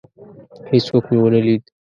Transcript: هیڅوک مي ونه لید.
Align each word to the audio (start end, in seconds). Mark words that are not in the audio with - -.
هیڅوک 0.69 1.03
مي 1.11 1.17
ونه 1.19 1.39
لید. 1.45 1.63